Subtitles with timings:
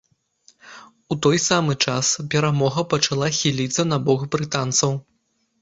[1.15, 2.05] У той самы час
[2.35, 4.91] перамога пачала хіліцца на бок брытанцаў.